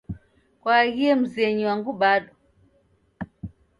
Kwaaghie 0.61 1.13
mzenyu 1.21 1.65
angu 1.73 1.91
bado? 2.01 2.33